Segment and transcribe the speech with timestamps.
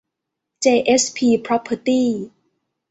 [0.61, 2.09] เจ เอส พี พร็อพเพอร์ตี้